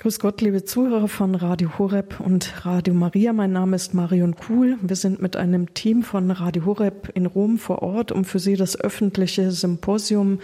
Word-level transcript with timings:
Grüß 0.00 0.18
Gott, 0.18 0.40
liebe 0.40 0.64
Zuhörer 0.64 1.08
von 1.08 1.34
Radio 1.34 1.78
Horeb 1.78 2.20
und 2.20 2.64
Radio 2.64 2.94
Maria. 2.94 3.34
Mein 3.34 3.52
Name 3.52 3.76
ist 3.76 3.92
Marion 3.92 4.34
Kuhl. 4.34 4.78
Wir 4.80 4.96
sind 4.96 5.20
mit 5.20 5.36
einem 5.36 5.74
Team 5.74 6.02
von 6.04 6.30
Radio 6.30 6.64
Horeb 6.64 7.10
in 7.12 7.26
Rom 7.26 7.58
vor 7.58 7.82
Ort, 7.82 8.10
um 8.10 8.24
für 8.24 8.38
Sie 8.38 8.56
das 8.56 8.80
öffentliche 8.80 9.50
Symposium 9.50 10.38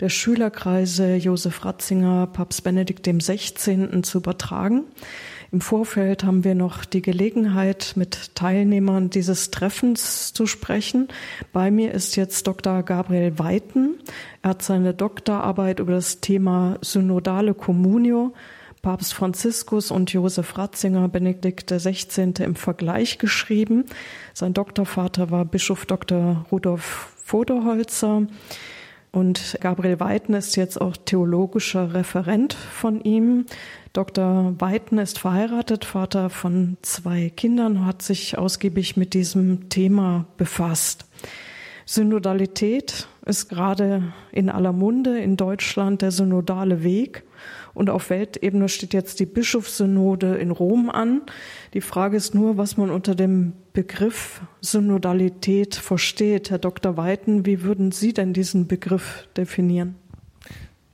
der 0.00 0.08
Schülerkreise 0.08 1.16
Josef 1.16 1.66
Ratzinger, 1.66 2.28
Papst 2.28 2.64
Benedikt 2.64 3.06
XVI. 3.06 4.00
zu 4.00 4.16
übertragen. 4.16 4.84
Im 5.52 5.60
Vorfeld 5.60 6.24
haben 6.24 6.42
wir 6.42 6.54
noch 6.54 6.86
die 6.86 7.02
Gelegenheit, 7.02 7.92
mit 7.96 8.34
Teilnehmern 8.34 9.10
dieses 9.10 9.50
Treffens 9.50 10.32
zu 10.32 10.46
sprechen. 10.46 11.08
Bei 11.52 11.70
mir 11.70 11.92
ist 11.92 12.16
jetzt 12.16 12.46
Dr. 12.46 12.82
Gabriel 12.82 13.38
Weiten. 13.38 13.96
Er 14.40 14.50
hat 14.50 14.62
seine 14.62 14.94
Doktorarbeit 14.94 15.78
über 15.78 15.92
das 15.92 16.20
Thema 16.22 16.78
Synodale 16.80 17.52
Communio 17.52 18.32
Papst 18.84 19.14
Franziskus 19.14 19.90
und 19.90 20.12
Josef 20.12 20.58
Ratzinger, 20.58 21.08
Benedikt 21.08 21.70
XVI. 21.70 22.34
im 22.40 22.54
Vergleich 22.54 23.16
geschrieben. 23.16 23.86
Sein 24.34 24.52
Doktorvater 24.52 25.30
war 25.30 25.46
Bischof 25.46 25.86
Dr. 25.86 26.44
Rudolf 26.52 27.14
Voderholzer. 27.24 28.26
Und 29.10 29.56
Gabriel 29.62 30.00
Weiten 30.00 30.34
ist 30.34 30.56
jetzt 30.56 30.78
auch 30.78 30.98
theologischer 30.98 31.94
Referent 31.94 32.52
von 32.52 33.00
ihm. 33.00 33.46
Dr. 33.94 34.54
Weiten 34.58 34.98
ist 34.98 35.18
verheiratet, 35.18 35.86
Vater 35.86 36.28
von 36.28 36.76
zwei 36.82 37.30
Kindern, 37.34 37.86
hat 37.86 38.02
sich 38.02 38.36
ausgiebig 38.36 38.98
mit 38.98 39.14
diesem 39.14 39.70
Thema 39.70 40.26
befasst. 40.36 41.06
Synodalität 41.86 43.08
ist 43.24 43.48
gerade 43.48 44.12
in 44.30 44.50
aller 44.50 44.72
Munde 44.72 45.18
in 45.18 45.38
Deutschland 45.38 46.02
der 46.02 46.10
synodale 46.10 46.82
Weg. 46.82 47.24
Und 47.74 47.90
auf 47.90 48.08
Weltebene 48.08 48.68
steht 48.68 48.94
jetzt 48.94 49.18
die 49.20 49.26
Bischofssynode 49.26 50.36
in 50.36 50.52
Rom 50.52 50.90
an. 50.90 51.22
Die 51.74 51.80
Frage 51.80 52.16
ist 52.16 52.34
nur, 52.34 52.56
was 52.56 52.76
man 52.76 52.90
unter 52.90 53.16
dem 53.16 53.52
Begriff 53.72 54.40
Synodalität 54.60 55.74
versteht. 55.74 56.50
Herr 56.50 56.58
Dr. 56.58 56.96
Weiten, 56.96 57.44
wie 57.44 57.62
würden 57.62 57.90
Sie 57.90 58.12
denn 58.12 58.32
diesen 58.32 58.68
Begriff 58.68 59.28
definieren? 59.36 59.96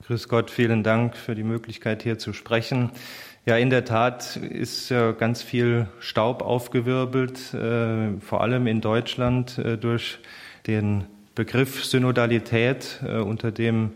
Grüß 0.07 0.29
Gott, 0.29 0.51
vielen 0.51 0.83
Dank 0.83 1.17
für 1.17 1.35
die 1.35 1.45
Möglichkeit 1.45 2.03
hier 2.03 2.19
zu 2.19 2.33
sprechen. 2.33 2.91
Ja, 3.47 3.57
in 3.57 3.71
der 3.71 3.85
Tat 3.85 4.37
ist 4.37 4.89
ja 4.89 5.13
ganz 5.13 5.43
viel 5.43 5.89
Staub 5.99 6.43
aufgewirbelt, 6.43 7.55
äh, 7.55 8.19
vor 8.21 8.41
allem 8.41 8.67
in 8.67 8.81
Deutschland 8.81 9.59
äh, 9.59 9.79
durch 9.79 10.19
den 10.67 11.05
Begriff 11.35 11.85
Synodalität, 11.85 13.01
äh, 13.07 13.19
unter 13.19 13.53
dem 13.53 13.93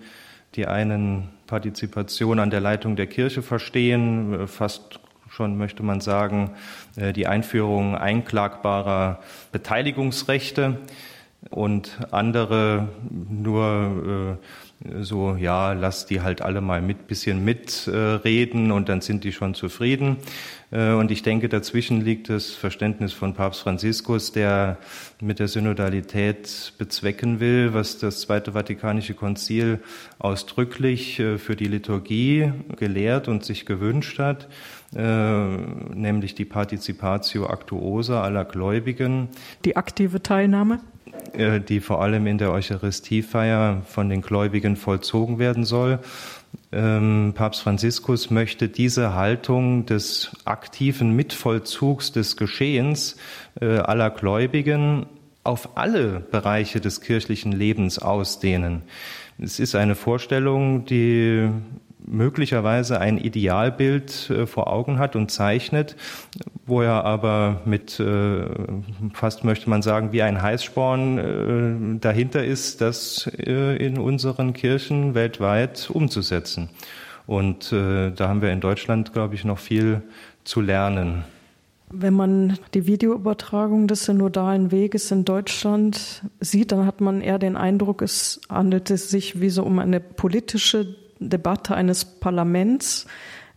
die 0.54 0.66
einen 0.66 1.30
Partizipation 1.54 2.40
an 2.40 2.50
der 2.50 2.58
Leitung 2.58 2.96
der 2.96 3.06
Kirche 3.06 3.40
verstehen, 3.40 4.48
fast 4.48 4.98
schon 5.28 5.56
möchte 5.56 5.84
man 5.84 6.00
sagen, 6.00 6.50
äh, 6.96 7.12
die 7.12 7.28
Einführung 7.28 7.94
einklagbarer 7.94 9.20
Beteiligungsrechte 9.52 10.78
und 11.50 11.96
andere 12.10 12.88
nur 13.30 14.38
äh, 14.40 14.63
so, 15.00 15.36
ja, 15.36 15.72
lass 15.72 16.04
die 16.06 16.20
halt 16.20 16.42
alle 16.42 16.60
mal 16.60 16.82
mit 16.82 17.06
bisschen 17.06 17.44
mitreden 17.44 18.70
und 18.70 18.88
dann 18.88 19.00
sind 19.00 19.24
die 19.24 19.32
schon 19.32 19.54
zufrieden. 19.54 20.18
Äh, 20.70 20.92
und 20.92 21.10
ich 21.10 21.22
denke, 21.22 21.48
dazwischen 21.48 22.02
liegt 22.02 22.28
das 22.28 22.50
Verständnis 22.50 23.12
von 23.12 23.34
Papst 23.34 23.62
Franziskus, 23.62 24.32
der 24.32 24.78
mit 25.20 25.38
der 25.38 25.48
Synodalität 25.48 26.74
bezwecken 26.76 27.40
will, 27.40 27.72
was 27.72 27.98
das 27.98 28.20
Zweite 28.20 28.52
Vatikanische 28.52 29.14
Konzil 29.14 29.80
ausdrücklich 30.18 31.18
äh, 31.18 31.38
für 31.38 31.56
die 31.56 31.68
Liturgie 31.68 32.52
gelehrt 32.76 33.28
und 33.28 33.44
sich 33.44 33.64
gewünscht 33.64 34.18
hat, 34.18 34.48
äh, 34.94 35.00
nämlich 35.94 36.34
die 36.34 36.44
Participatio 36.44 37.46
Actuosa 37.46 38.22
aller 38.22 38.44
Gläubigen. 38.44 39.28
Die 39.64 39.76
aktive 39.76 40.22
Teilnahme? 40.22 40.80
Äh, 41.34 41.60
die 41.60 41.80
vor 41.80 42.00
allem 42.00 42.26
in 42.26 42.38
der 42.38 42.52
Eucharistiefeier 42.52 43.82
von 43.86 44.08
den 44.08 44.22
Gläubigen 44.22 44.76
vollzogen 44.76 45.38
werden 45.38 45.64
soll. 45.64 45.98
Ähm, 46.72 47.32
Papst 47.34 47.62
Franziskus 47.62 48.30
möchte 48.30 48.68
diese 48.68 49.14
Haltung 49.14 49.84
des 49.84 50.30
aktiven 50.44 51.14
Mitvollzugs 51.14 52.12
des 52.12 52.36
Geschehens 52.36 53.16
äh, 53.60 53.78
aller 53.78 54.10
Gläubigen 54.10 55.06
auf 55.42 55.76
alle 55.76 56.20
Bereiche 56.20 56.80
des 56.80 57.00
kirchlichen 57.00 57.52
Lebens 57.52 57.98
ausdehnen. 57.98 58.82
Es 59.38 59.58
ist 59.58 59.74
eine 59.74 59.96
Vorstellung, 59.96 60.84
die 60.84 61.50
möglicherweise 62.06 63.00
ein 63.00 63.18
Idealbild 63.18 64.30
äh, 64.30 64.46
vor 64.46 64.68
Augen 64.72 64.98
hat 64.98 65.16
und 65.16 65.30
zeichnet, 65.30 65.96
wo 66.66 66.82
er 66.82 67.04
aber 67.04 67.62
mit 67.64 67.98
äh, 68.00 68.44
fast 69.12 69.44
möchte 69.44 69.68
man 69.70 69.82
sagen 69.82 70.12
wie 70.12 70.22
ein 70.22 70.40
Heißsporn 70.40 71.18
äh, 71.96 72.00
dahinter 72.00 72.44
ist, 72.44 72.80
das 72.80 73.26
in 73.26 73.98
unseren 73.98 74.52
Kirchen 74.52 75.14
weltweit 75.14 75.90
umzusetzen. 75.90 76.68
Und 77.26 77.72
da 77.72 78.28
haben 78.28 78.42
wir 78.42 78.52
in 78.52 78.60
Deutschland, 78.60 79.14
glaube 79.14 79.34
ich, 79.34 79.46
noch 79.46 79.58
viel 79.58 80.02
zu 80.44 80.60
lernen. 80.60 81.24
Wenn 81.88 82.12
man 82.12 82.58
die 82.74 82.86
Videoübertragung 82.86 83.88
des 83.88 84.04
synodalen 84.04 84.70
Weges 84.70 85.10
in 85.10 85.24
Deutschland 85.24 86.22
sieht, 86.40 86.72
dann 86.72 86.84
hat 86.84 87.00
man 87.00 87.22
eher 87.22 87.38
den 87.38 87.56
Eindruck, 87.56 88.02
es 88.02 88.42
handelt 88.50 88.88
sich 88.88 89.40
wie 89.40 89.48
so 89.48 89.62
um 89.62 89.78
eine 89.78 90.00
politische 90.00 90.96
Debatte 91.18 91.74
eines 91.74 92.04
Parlaments, 92.04 93.06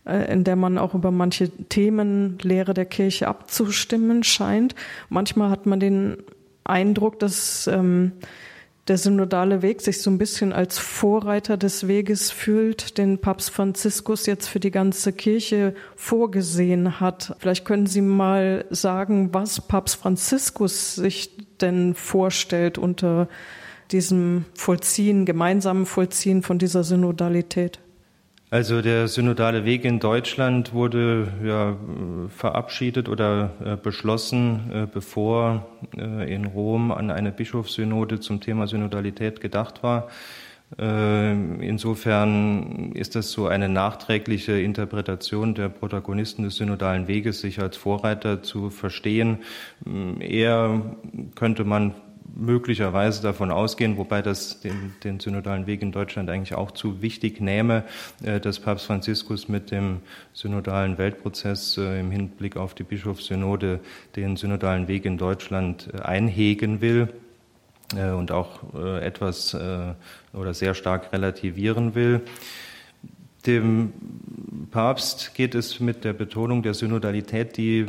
äh, 0.04 0.32
in 0.32 0.44
der 0.44 0.56
man 0.56 0.78
auch 0.78 0.94
über 0.94 1.10
manche 1.10 1.50
Themen 1.50 2.38
Lehre 2.42 2.74
der 2.74 2.86
Kirche 2.86 3.28
abzustimmen 3.28 4.24
scheint. 4.24 4.74
Manchmal 5.08 5.50
hat 5.50 5.66
man 5.66 5.80
den 5.80 6.18
Eindruck, 6.64 7.18
dass 7.18 7.66
ähm, 7.66 8.12
der 8.88 8.98
synodale 8.98 9.62
Weg 9.62 9.82
sich 9.82 10.00
so 10.00 10.10
ein 10.10 10.18
bisschen 10.18 10.52
als 10.52 10.78
Vorreiter 10.78 11.56
des 11.56 11.88
Weges 11.88 12.30
fühlt, 12.30 12.96
den 12.96 13.18
Papst 13.18 13.50
Franziskus 13.50 14.26
jetzt 14.26 14.48
für 14.48 14.60
die 14.60 14.70
ganze 14.70 15.12
Kirche 15.12 15.74
vorgesehen 15.94 17.00
hat. 17.00 17.36
Vielleicht 17.38 17.64
können 17.64 17.86
Sie 17.86 18.00
mal 18.00 18.64
sagen, 18.70 19.34
was 19.34 19.60
Papst 19.60 19.96
Franziskus 19.96 20.94
sich 20.94 21.30
denn 21.60 21.94
vorstellt 21.94 22.78
unter 22.78 23.28
diesem 23.90 24.44
Vollziehen, 24.54 25.24
gemeinsamen 25.24 25.86
Vollziehen 25.86 26.42
von 26.42 26.58
dieser 26.58 26.84
Synodalität? 26.84 27.80
Also 28.50 28.80
der 28.80 29.08
synodale 29.08 29.66
Weg 29.66 29.84
in 29.84 29.98
Deutschland 29.98 30.72
wurde 30.72 31.30
ja 31.44 31.76
verabschiedet 32.34 33.10
oder 33.10 33.50
äh, 33.62 33.76
beschlossen, 33.76 34.70
äh, 34.72 34.86
bevor 34.90 35.66
äh, 35.98 36.34
in 36.34 36.46
Rom 36.46 36.90
an 36.90 37.10
eine 37.10 37.30
Bischofssynode 37.30 38.20
zum 38.20 38.40
Thema 38.40 38.66
Synodalität 38.66 39.40
gedacht 39.40 39.82
war. 39.82 40.08
Insofern 40.76 41.72
ist 42.92 43.14
das 43.16 43.30
so 43.30 43.46
eine 43.46 43.70
nachträgliche 43.70 44.60
Interpretation 44.60 45.54
der 45.54 45.70
Protagonisten 45.70 46.42
des 46.42 46.56
synodalen 46.56 47.08
Weges, 47.08 47.40
sich 47.40 47.58
als 47.58 47.78
Vorreiter 47.78 48.42
zu 48.42 48.68
verstehen. 48.68 49.38
Eher 50.20 50.82
könnte 51.36 51.64
man 51.64 51.94
möglicherweise 52.38 53.20
davon 53.20 53.50
ausgehen, 53.50 53.96
wobei 53.96 54.22
das 54.22 54.60
den, 54.60 54.94
den 55.02 55.20
synodalen 55.20 55.66
Weg 55.66 55.82
in 55.82 55.92
Deutschland 55.92 56.30
eigentlich 56.30 56.54
auch 56.54 56.70
zu 56.70 57.02
wichtig 57.02 57.40
nähme, 57.40 57.84
äh, 58.22 58.40
dass 58.40 58.60
Papst 58.60 58.86
Franziskus 58.86 59.48
mit 59.48 59.70
dem 59.70 59.98
synodalen 60.32 60.98
Weltprozess 60.98 61.76
äh, 61.76 62.00
im 62.00 62.10
Hinblick 62.10 62.56
auf 62.56 62.74
die 62.74 62.84
Bischofssynode 62.84 63.80
den 64.14 64.36
synodalen 64.36 64.86
Weg 64.86 65.04
in 65.04 65.18
Deutschland 65.18 65.88
äh, 65.92 66.00
einhegen 66.00 66.80
will 66.80 67.08
und 67.94 68.32
auch 68.32 68.74
etwas 69.00 69.56
oder 70.34 70.52
sehr 70.52 70.74
stark 70.74 71.10
relativieren 71.10 71.94
will. 71.94 72.20
Dem 73.46 73.94
Papst 74.70 75.34
geht 75.34 75.54
es 75.54 75.80
mit 75.80 76.04
der 76.04 76.12
Betonung 76.12 76.62
der 76.62 76.74
Synodalität, 76.74 77.56
die 77.56 77.86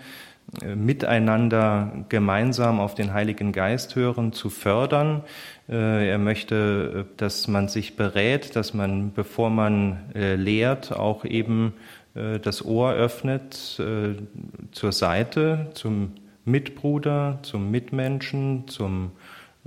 miteinander 0.75 2.05
gemeinsam 2.09 2.81
auf 2.81 2.95
den 2.95 3.13
Heiligen 3.13 3.53
Geist 3.53 3.97
hören, 3.97 4.33
zu 4.33 4.51
fördern. 4.51 5.23
Äh, 5.69 6.09
er 6.09 6.19
möchte, 6.19 7.07
dass 7.17 7.49
man 7.49 7.69
sich 7.69 7.97
berät, 7.97 8.57
dass 8.57 8.75
man, 8.75 9.13
bevor 9.13 9.51
man 9.51 10.11
äh, 10.15 10.35
lehrt, 10.35 10.93
auch 10.93 11.25
eben 11.25 11.75
äh, 12.15 12.39
das 12.39 12.65
Ohr 12.65 12.93
öffnet 12.93 13.55
zur 13.55 14.93
Seite, 14.93 15.71
zum 15.75 16.13
Mitbruder, 16.45 17.39
zum 17.43 17.71
Mitmenschen, 17.71 18.69
zum 18.69 19.13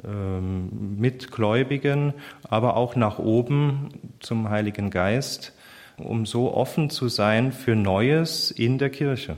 ähm, 0.06 0.98
Mitgläubigen, 1.00 2.14
aber 2.48 2.78
auch 2.78 2.96
nach 2.96 3.18
oben 3.18 3.90
zum 4.20 4.50
Heiligen 4.50 4.92
Geist, 4.92 5.54
um 5.98 6.28
so 6.28 6.54
offen 6.54 6.92
zu 6.92 7.08
sein 7.08 7.52
für 7.52 7.76
Neues 7.76 8.52
in 8.52 8.78
der 8.78 8.92
Kirche. 8.92 9.38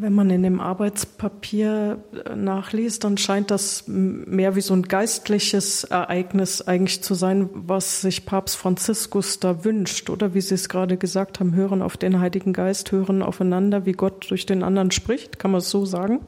Wenn 0.00 0.14
man 0.14 0.30
in 0.30 0.44
dem 0.44 0.60
Arbeitspapier 0.60 1.98
äh, 2.24 2.36
nachliest, 2.36 3.02
dann 3.02 3.18
scheint 3.18 3.50
das 3.50 3.82
mehr 3.88 4.54
wie 4.54 4.60
so 4.60 4.72
ein 4.72 4.82
geistliches 4.82 5.82
Ereignis 5.82 6.62
eigentlich 6.62 7.02
zu 7.02 7.14
sein, 7.14 7.50
was 7.52 8.02
sich 8.02 8.24
Papst 8.24 8.56
Franziskus 8.56 9.40
da 9.40 9.64
wünscht. 9.64 10.08
Oder 10.08 10.34
wie 10.34 10.40
Sie 10.40 10.54
es 10.54 10.68
gerade 10.68 10.98
gesagt 10.98 11.40
haben, 11.40 11.52
hören 11.56 11.82
auf 11.82 11.96
den 11.96 12.20
Heiligen 12.20 12.52
Geist, 12.52 12.92
hören 12.92 13.22
aufeinander, 13.22 13.86
wie 13.86 13.92
Gott 13.92 14.30
durch 14.30 14.46
den 14.46 14.62
anderen 14.62 14.92
spricht. 14.92 15.40
Kann 15.40 15.50
man 15.50 15.58
es 15.58 15.68
so 15.68 15.84
sagen? 15.84 16.20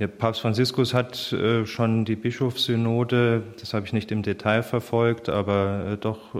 Ja, 0.00 0.08
Papst 0.08 0.40
Franziskus 0.40 0.94
hat 0.94 1.32
äh, 1.32 1.66
schon 1.66 2.04
die 2.04 2.16
Bischofssynode, 2.16 3.44
das 3.60 3.72
habe 3.72 3.86
ich 3.86 3.92
nicht 3.92 4.10
im 4.10 4.22
Detail 4.22 4.64
verfolgt, 4.64 5.28
aber 5.28 5.92
äh, 5.92 5.96
doch 5.96 6.34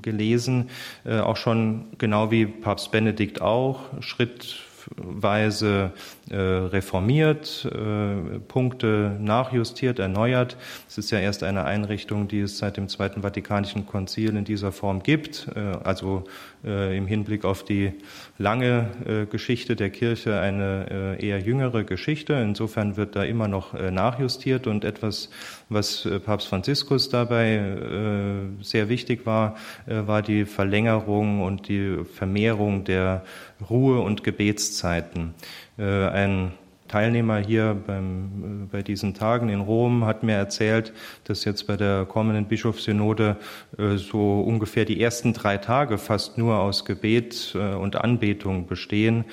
gelesen, 0.00 0.70
auch 1.04 1.36
schon 1.36 1.88
genau 1.98 2.30
wie 2.30 2.46
Papst 2.46 2.90
Benedikt 2.90 3.42
auch, 3.42 3.80
Schritt 4.00 4.69
Weise 4.96 5.92
äh, 6.30 6.36
reformiert, 6.36 7.64
äh, 7.64 8.38
Punkte 8.40 9.16
nachjustiert, 9.20 9.98
erneuert. 9.98 10.56
Es 10.88 10.98
ist 10.98 11.10
ja 11.10 11.18
erst 11.18 11.42
eine 11.42 11.64
Einrichtung, 11.64 12.28
die 12.28 12.40
es 12.40 12.58
seit 12.58 12.76
dem 12.76 12.88
Zweiten 12.88 13.22
Vatikanischen 13.22 13.86
Konzil 13.86 14.36
in 14.36 14.44
dieser 14.44 14.72
Form 14.72 15.02
gibt, 15.02 15.48
äh, 15.54 15.60
also 15.84 16.24
äh, 16.64 16.96
im 16.96 17.06
Hinblick 17.06 17.44
auf 17.44 17.64
die 17.64 17.92
lange 18.36 18.90
äh, 19.06 19.26
Geschichte 19.26 19.76
der 19.76 19.90
Kirche 19.90 20.40
eine 20.40 21.16
äh, 21.18 21.26
eher 21.26 21.40
jüngere 21.40 21.84
Geschichte. 21.84 22.34
Insofern 22.34 22.96
wird 22.96 23.16
da 23.16 23.22
immer 23.24 23.48
noch 23.48 23.72
nachjustiert 23.72 24.66
und 24.66 24.84
etwas, 24.84 25.30
was 25.70 26.06
Papst 26.24 26.48
Franziskus 26.48 27.08
dabei 27.08 28.46
sehr 28.60 28.88
wichtig 28.88 29.24
war, 29.24 29.56
war 29.86 30.20
die 30.20 30.44
Verlängerung 30.44 31.42
und 31.42 31.68
die 31.68 32.04
Vermehrung 32.04 32.84
der 32.84 33.24
Ruhe- 33.68 34.00
und 34.00 34.24
Gebetszeiten. 34.24 35.34
Ein 35.78 36.52
Teilnehmer 36.90 37.38
hier 37.38 37.80
beim, 37.86 38.68
bei 38.72 38.82
diesen 38.82 39.14
Tagen 39.14 39.48
in 39.48 39.60
Rom 39.60 40.06
hat 40.06 40.24
mir 40.24 40.34
erzählt, 40.34 40.92
dass 41.22 41.44
jetzt 41.44 41.68
bei 41.68 41.76
der 41.76 42.04
kommenden 42.04 42.46
Bischofssynode 42.46 43.36
äh, 43.78 43.96
so 43.96 44.40
ungefähr 44.40 44.84
die 44.84 45.00
ersten 45.00 45.32
drei 45.32 45.56
Tage 45.56 45.98
fast 45.98 46.36
nur 46.36 46.58
aus 46.58 46.84
Gebet 46.84 47.54
äh, 47.54 47.74
und 47.76 47.94
Anbetung 47.94 48.66
bestehen. 48.66 49.24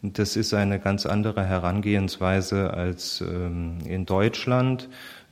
Das 0.00 0.36
ist 0.36 0.54
eine 0.54 0.80
ganz 0.80 1.04
andere 1.04 1.44
Herangehensweise 1.44 2.72
als 2.72 3.20
ähm, 3.20 3.76
in 3.86 4.06
Deutschland. 4.06 4.88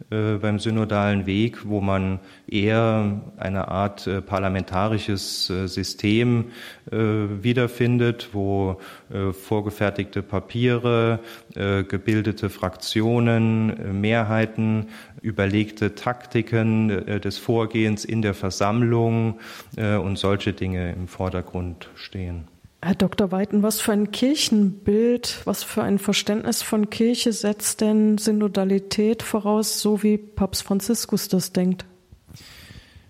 Äh, 0.09 0.39
beim 0.41 0.59
synodalen 0.59 1.27
Weg, 1.27 1.69
wo 1.69 1.81
man 1.81 2.21
eher 2.49 3.21
eine 3.37 3.69
Art 3.69 4.07
äh, 4.07 4.23
parlamentarisches 4.23 5.51
äh, 5.51 5.67
System 5.67 6.47
wiederfindet, 6.93 8.31
wo 8.33 8.81
vorgefertigte 9.09 10.23
Papiere, 10.23 11.21
gebildete 11.55 12.51
Fraktionen, 12.51 14.01
Mehrheiten, 14.01 14.89
überlegte 15.23 15.95
Taktiken 15.95 17.21
des 17.21 17.39
Vorgehens 17.39 18.05
in 18.05 18.23
der 18.23 18.35
Versammlung 18.35 19.39
und 19.77 20.19
solche 20.19 20.53
Dinge 20.53 20.93
im 20.93 21.07
Vordergrund 21.07 21.91
stehen. 21.95 22.49
Herr 22.83 22.95
Dr. 22.95 23.31
Weiten, 23.31 23.63
was 23.63 23.81
für 23.81 23.93
ein 23.93 24.11
Kirchenbild, 24.11 25.43
was 25.45 25.63
für 25.63 25.83
ein 25.83 25.99
Verständnis 25.99 26.63
von 26.63 26.89
Kirche 26.89 27.33
setzt 27.33 27.83
denn 27.83 28.17
Synodalität 28.17 29.23
voraus, 29.23 29.81
so 29.81 30.03
wie 30.03 30.17
Papst 30.17 30.63
Franziskus 30.63 31.29
das 31.29 31.53
denkt? 31.53 31.85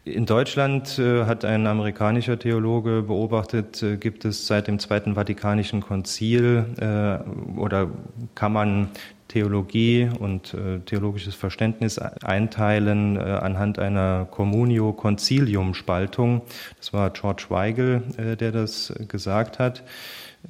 In 0.04 0.26
Deutschland 0.26 0.98
äh, 0.98 1.24
hat 1.24 1.44
ein 1.44 1.68
amerikanischer 1.68 2.38
Theologe 2.38 3.02
beobachtet, 3.02 3.80
äh, 3.82 3.96
gibt 3.96 4.24
es 4.24 4.46
seit 4.46 4.66
dem 4.66 4.80
Zweiten 4.80 5.14
Vatikanischen 5.14 5.82
Konzil 5.82 6.64
äh, 6.80 7.58
oder 7.58 7.90
kann 8.34 8.52
man 8.52 8.88
Theologie 9.30 10.10
und 10.18 10.54
äh, 10.54 10.80
theologisches 10.80 11.36
Verständnis 11.36 11.98
einteilen 11.98 13.16
äh, 13.16 13.20
anhand 13.20 13.78
einer 13.78 14.26
Communio 14.28 14.92
Concilium 14.92 15.74
Spaltung. 15.74 16.42
Das 16.78 16.92
war 16.92 17.10
George 17.10 17.46
Weigel, 17.48 18.02
äh, 18.16 18.36
der 18.36 18.50
das 18.50 18.92
gesagt 19.06 19.60
hat. 19.60 19.84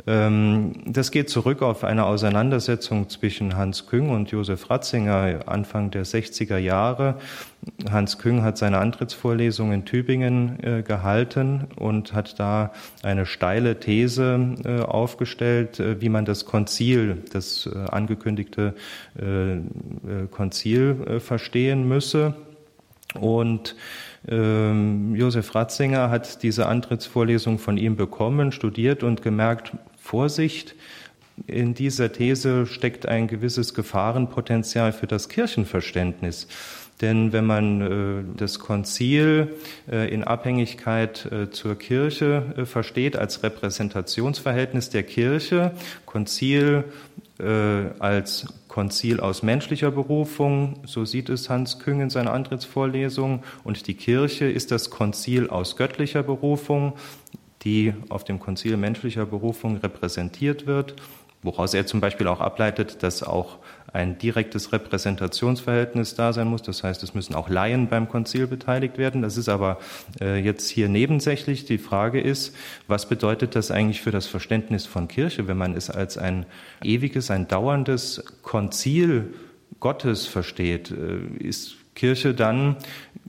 Ähm, 0.06 0.72
das 0.86 1.10
geht 1.10 1.28
zurück 1.30 1.62
auf 1.62 1.84
eine 1.84 2.04
Auseinandersetzung 2.04 3.08
zwischen 3.08 3.56
Hans 3.56 3.86
Küng 3.86 4.10
und 4.10 4.30
Josef 4.30 4.70
Ratzinger 4.70 5.40
Anfang 5.46 5.90
der 5.90 6.04
60er 6.04 6.58
Jahre. 6.58 7.16
Hans 7.90 8.18
Küng 8.18 8.42
hat 8.42 8.56
seine 8.56 8.78
Antrittsvorlesung 8.78 9.72
in 9.72 9.84
Tübingen 9.84 10.62
äh, 10.62 10.82
gehalten 10.82 11.66
und 11.76 12.14
hat 12.14 12.38
da 12.38 12.72
eine 13.02 13.26
steile 13.26 13.80
These 13.80 14.56
äh, 14.64 14.80
aufgestellt, 14.80 15.80
äh, 15.80 16.00
wie 16.00 16.08
man 16.08 16.24
das 16.24 16.44
Konzil, 16.44 17.18
das 17.32 17.68
angekündigte 17.90 18.74
Konzil 20.30 21.20
verstehen 21.20 21.86
müsse. 21.88 22.34
Und 23.18 23.74
ähm, 24.28 25.14
Josef 25.16 25.54
Ratzinger 25.54 26.10
hat 26.10 26.42
diese 26.42 26.66
Antrittsvorlesung 26.66 27.58
von 27.58 27.76
ihm 27.76 27.96
bekommen, 27.96 28.52
studiert 28.52 29.02
und 29.02 29.22
gemerkt, 29.22 29.72
Vorsicht, 29.98 30.74
in 31.46 31.74
dieser 31.74 32.12
These 32.12 32.66
steckt 32.66 33.06
ein 33.06 33.26
gewisses 33.26 33.74
Gefahrenpotenzial 33.74 34.92
für 34.92 35.06
das 35.06 35.28
Kirchenverständnis. 35.28 36.48
Denn 37.00 37.32
wenn 37.32 37.46
man 37.46 37.80
äh, 37.80 38.36
das 38.36 38.58
Konzil 38.58 39.54
äh, 39.90 40.12
in 40.12 40.22
Abhängigkeit 40.22 41.26
äh, 41.32 41.50
zur 41.50 41.78
Kirche 41.78 42.66
versteht 42.66 43.16
als 43.16 43.42
Repräsentationsverhältnis 43.42 44.90
der 44.90 45.02
Kirche, 45.02 45.72
Konzil 46.04 46.84
als 47.98 48.46
Konzil 48.70 49.18
aus 49.18 49.42
menschlicher 49.42 49.90
Berufung, 49.90 50.76
so 50.86 51.04
sieht 51.04 51.28
es 51.28 51.50
Hans 51.50 51.80
Küng 51.80 52.00
in 52.00 52.08
seiner 52.08 52.32
Antrittsvorlesung, 52.32 53.42
und 53.64 53.86
die 53.88 53.94
Kirche 53.94 54.44
ist 54.46 54.70
das 54.70 54.90
Konzil 54.90 55.50
aus 55.50 55.76
göttlicher 55.76 56.22
Berufung, 56.22 56.94
die 57.62 57.92
auf 58.08 58.22
dem 58.22 58.38
Konzil 58.38 58.76
menschlicher 58.76 59.26
Berufung 59.26 59.76
repräsentiert 59.78 60.66
wird 60.66 60.94
woraus 61.42 61.74
er 61.74 61.86
zum 61.86 62.00
Beispiel 62.00 62.26
auch 62.26 62.40
ableitet, 62.40 63.02
dass 63.02 63.22
auch 63.22 63.58
ein 63.92 64.18
direktes 64.18 64.72
Repräsentationsverhältnis 64.72 66.14
da 66.14 66.32
sein 66.32 66.46
muss. 66.46 66.62
Das 66.62 66.84
heißt, 66.84 67.02
es 67.02 67.14
müssen 67.14 67.34
auch 67.34 67.48
Laien 67.48 67.88
beim 67.88 68.08
Konzil 68.08 68.46
beteiligt 68.46 68.98
werden. 68.98 69.22
Das 69.22 69.36
ist 69.36 69.48
aber 69.48 69.78
äh, 70.20 70.38
jetzt 70.38 70.68
hier 70.68 70.88
nebensächlich. 70.88 71.64
Die 71.64 71.78
Frage 71.78 72.20
ist, 72.20 72.54
was 72.86 73.08
bedeutet 73.08 73.56
das 73.56 73.70
eigentlich 73.70 74.02
für 74.02 74.12
das 74.12 74.26
Verständnis 74.26 74.86
von 74.86 75.08
Kirche, 75.08 75.48
wenn 75.48 75.56
man 75.56 75.74
es 75.74 75.90
als 75.90 76.18
ein 76.18 76.46
ewiges, 76.84 77.30
ein 77.30 77.48
dauerndes 77.48 78.22
Konzil 78.42 79.34
Gottes 79.80 80.26
versteht? 80.26 80.90
Äh, 80.90 81.42
ist 81.42 81.79
Kirche 82.00 82.32
dann, 82.32 82.76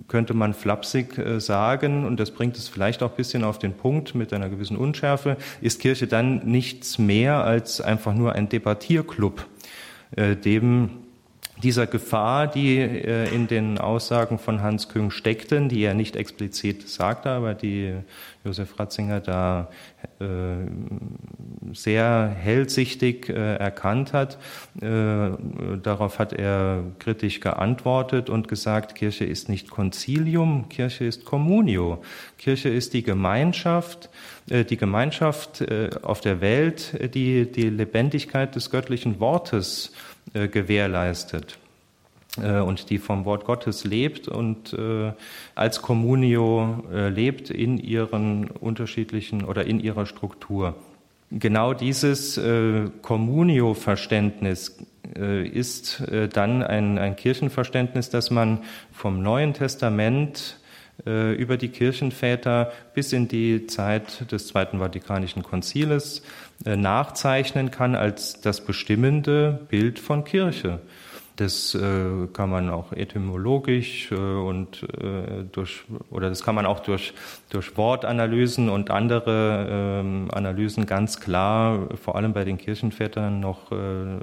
könnte 0.08 0.34
man 0.34 0.54
flapsig 0.54 1.18
äh, 1.18 1.42
sagen, 1.42 2.06
und 2.06 2.22
das 2.22 2.32
bringt 2.32 2.56
es 2.56 2.70
vielleicht 2.70 3.04
auch 3.04 3.10
ein 3.10 3.18
bisschen 3.18 3.44
auf 3.44 3.60
den 3.60 3.74
Punkt 3.74 4.16
mit 4.16 4.32
einer 4.32 4.48
gewissen 4.48 4.78
Unschärfe, 4.78 5.36
ist 5.60 5.82
Kirche 5.82 6.08
dann 6.08 6.46
nichts 6.46 6.98
mehr 6.98 7.44
als 7.44 7.82
einfach 7.82 8.14
nur 8.14 8.32
ein 8.32 8.48
Debattierclub, 8.48 9.46
äh, 10.16 10.38
dem 10.38 11.01
dieser 11.62 11.88
Gefahr, 11.88 12.48
die 12.48 12.78
äh, 12.78 13.34
in 13.34 13.48
den 13.48 13.78
Aussagen 13.78 14.40
von 14.40 14.62
Hans 14.62 14.90
Küng 14.90 15.12
steckten, 15.12 15.70
die 15.70 15.84
er 15.84 15.94
nicht 15.94 16.16
explizit 16.16 16.90
sagte, 16.90 17.30
aber 17.30 17.54
die 17.54 17.94
Josef 18.44 18.78
Ratzinger 18.80 19.20
da 19.20 19.70
äh, 20.20 20.26
sehr 21.74 22.36
hellsichtig 22.36 23.30
äh, 23.30 23.56
erkannt 23.56 24.14
hat. 24.14 24.40
Darauf 24.74 26.20
hat 26.20 26.34
er 26.34 26.84
kritisch 27.00 27.40
geantwortet 27.40 28.30
und 28.30 28.48
gesagt, 28.48 28.96
Kirche 28.96 29.26
ist 29.26 29.48
nicht 29.48 29.70
Konzilium, 29.70 30.70
Kirche 30.70 31.06
ist 31.06 31.26
Communio. 31.26 32.02
Kirche 32.38 32.70
ist 32.70 32.94
die 32.94 33.04
Gemeinschaft, 33.04 34.10
die 34.48 34.78
Gemeinschaft 34.78 35.64
auf 36.02 36.22
der 36.22 36.42
Welt, 36.42 37.14
die 37.14 37.52
die 37.52 37.70
Lebendigkeit 37.70 38.56
des 38.56 38.70
göttlichen 38.70 39.20
Wortes 39.20 39.92
äh, 39.94 40.11
gewährleistet 40.34 41.58
äh, 42.42 42.60
und 42.60 42.90
die 42.90 42.98
vom 42.98 43.26
Wort 43.26 43.46
Gottes 43.46 43.84
lebt 43.84 44.28
und 44.28 44.74
äh, 44.74 45.12
als 45.56 45.82
Communio 45.82 46.84
lebt 47.10 47.50
in 47.50 47.78
ihren 47.78 48.50
unterschiedlichen 48.50 49.44
oder 49.44 49.66
in 49.66 49.80
ihrer 49.80 50.06
Struktur. 50.06 50.76
Genau 51.34 51.74
dieses 51.74 52.38
Communio-Verständnis 53.02 54.86
ist 55.14 56.04
dann 56.34 56.62
ein, 56.62 56.98
ein 56.98 57.16
Kirchenverständnis, 57.16 58.10
das 58.10 58.32
man 58.32 58.60
vom 58.92 59.24
Neuen 59.24 59.54
Testament 59.54 60.58
äh, 60.58 60.61
über 61.04 61.58
die 61.58 61.70
Kirchenväter 61.70 62.72
bis 62.94 63.12
in 63.12 63.28
die 63.28 63.66
Zeit 63.68 64.32
des 64.32 64.48
Zweiten 64.48 64.80
Vatikanischen 64.80 65.42
Konziles 65.42 66.22
äh, 66.66 66.76
nachzeichnen 66.76 67.72
kann 67.72 67.96
als 67.96 68.40
das 68.42 68.62
bestimmende 68.62 69.62
Bild 69.70 69.98
von 69.98 70.24
Kirche. 70.24 70.80
Das 71.38 71.74
äh, 71.74 72.28
kann 72.34 72.52
man 72.52 72.70
auch 72.70 72.92
etymologisch 72.92 74.12
äh, 74.12 74.16
und 74.16 74.84
äh, 74.84 75.44
durch 75.52 75.86
oder 76.12 76.30
das 76.30 76.44
kann 76.44 76.54
man 76.54 76.68
auch 76.68 76.82
durch 76.82 77.14
durch 77.50 77.76
Wortanalysen 77.78 78.70
und 78.70 78.92
andere 78.92 80.02
ähm, 80.02 80.28
Analysen 80.32 80.86
ganz 80.86 81.20
klar, 81.20 81.88
vor 81.96 82.16
allem 82.16 82.34
bei 82.34 82.44
den 82.44 82.60
Kirchenvätern 82.60 83.40
noch 83.40 83.72
äh, 83.72 83.76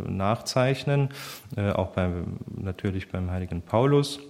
nachzeichnen, 0.07 1.09
äh, 1.57 1.71
auch 1.71 1.89
beim 1.89 2.37
natürlich 2.57 3.09
beim 3.09 3.33
heiligen 3.33 3.63
Paulus. 3.63 4.21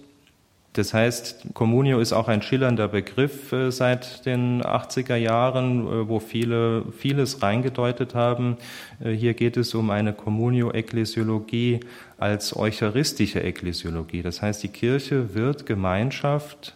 Das 0.73 0.93
heißt, 0.93 1.47
Communio 1.55 1.99
ist 1.99 2.13
auch 2.13 2.27
ein 2.27 2.43
schillernder 2.43 2.87
Begriff 2.87 3.51
äh, 3.51 3.71
seit 3.71 4.25
den 4.27 4.61
80er 4.61 5.15
Jahren, 5.15 5.87
äh, 5.87 6.07
wo 6.07 6.19
viele 6.19 6.85
vieles 6.91 7.41
reingedeutet 7.41 8.13
haben. 8.13 8.57
Äh, 9.03 9.11
hier 9.11 9.33
geht 9.33 9.57
es 9.57 9.73
um 9.73 9.89
eine 9.89 10.13
Communio-Ekklesiologie 10.13 11.79
als 12.19 12.55
eucharistische 12.55 13.41
Ekklesiologie. 13.41 14.21
Das 14.21 14.43
heißt, 14.43 14.61
die 14.61 14.69
Kirche 14.69 15.33
wird 15.33 15.65
Gemeinschaft 15.65 16.75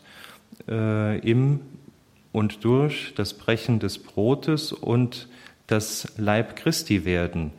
im 0.68 1.60
und 2.32 2.64
durch 2.64 3.14
das 3.16 3.34
Brechen 3.34 3.80
des 3.80 4.00
Brotes 4.00 4.72
und 4.72 5.28
das 5.68 6.14
Leib 6.18 6.56
Christi 6.56 7.04
werden. 7.04 7.52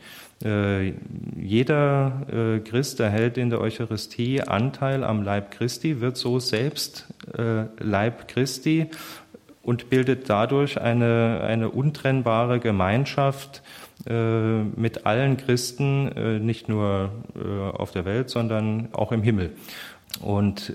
Äh, 0.43 0.93
jeder 1.37 2.21
äh, 2.31 2.59
Christ 2.59 2.99
erhält 2.99 3.37
in 3.37 3.49
der 3.49 3.61
Eucharistie 3.61 4.41
Anteil 4.41 5.03
am 5.03 5.23
Leib 5.23 5.51
Christi, 5.51 6.01
wird 6.01 6.17
so 6.17 6.39
selbst 6.39 7.07
äh, 7.37 7.65
Leib 7.79 8.27
Christi 8.27 8.87
und 9.63 9.89
bildet 9.89 10.29
dadurch 10.29 10.79
eine, 10.79 11.41
eine 11.43 11.69
untrennbare 11.69 12.59
Gemeinschaft 12.59 13.63
mit 14.07 15.07
allen 15.07 15.37
Christen, 15.37 16.45
nicht 16.45 16.69
nur 16.69 17.09
auf 17.73 17.89
der 17.89 18.05
Welt, 18.05 18.29
sondern 18.29 18.89
auch 18.91 19.11
im 19.11 19.23
Himmel. 19.23 19.53
Und 20.21 20.71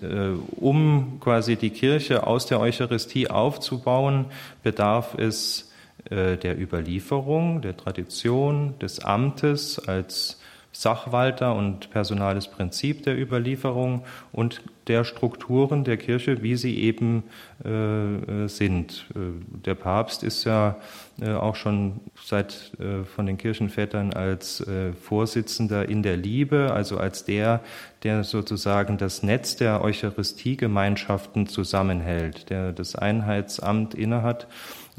um 0.57 1.21
quasi 1.21 1.55
die 1.55 1.71
Kirche 1.71 2.27
aus 2.27 2.47
der 2.47 2.59
Eucharistie 2.59 3.31
aufzubauen, 3.31 4.25
bedarf 4.65 5.15
es 5.17 5.61
äh, 5.61 5.70
der 6.09 6.59
Überlieferung, 6.59 7.61
der 7.61 7.77
Tradition, 7.77 8.79
des 8.79 9.01
Amtes 9.01 9.79
als 9.79 10.41
Sachwalter 10.73 11.55
und 11.55 11.91
personales 11.91 12.49
Prinzip 12.49 13.03
der 13.03 13.19
Überlieferung 13.19 14.05
und 14.33 14.63
der 14.91 15.05
Strukturen 15.05 15.85
der 15.85 15.97
Kirche, 15.97 16.43
wie 16.43 16.57
sie 16.57 16.81
eben 16.81 17.23
äh, 17.65 18.49
sind. 18.49 19.07
Äh, 19.15 19.19
der 19.65 19.77
Papst 19.77 20.25
ist 20.25 20.43
ja 20.43 20.79
äh, 21.21 21.31
auch 21.31 21.55
schon 21.55 22.01
seit 22.21 22.73
äh, 22.81 23.05
von 23.05 23.27
den 23.27 23.39
Kirchenvätern 23.39 24.13
als 24.13 24.61
äh, 24.67 24.93
Vorsitzender 24.93 25.89
in 25.89 26.03
der 26.03 26.17
Liebe, 26.17 26.73
also 26.73 26.99
als 26.99 27.25
der, 27.25 27.61
der 28.03 28.25
sozusagen 28.25 28.99
das 28.99 29.23
Netz 29.23 29.55
der 29.55 29.81
Eucharistiegemeinschaften 29.85 31.47
zusammenhält, 31.47 32.51
der 32.51 32.73
das 32.73 32.97
Einheitsamt 32.97 33.95
innehat 33.95 34.49